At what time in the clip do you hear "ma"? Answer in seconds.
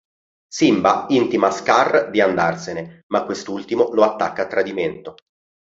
3.09-3.23